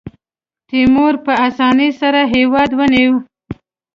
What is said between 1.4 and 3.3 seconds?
اسانۍ سره هېواد ونیو.